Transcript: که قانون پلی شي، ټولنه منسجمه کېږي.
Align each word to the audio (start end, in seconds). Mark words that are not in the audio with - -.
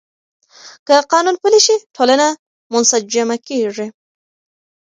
که 0.85 0.95
قانون 1.11 1.35
پلی 1.43 1.59
شي، 1.65 1.75
ټولنه 1.95 2.27
منسجمه 2.73 3.37
کېږي. 3.47 3.87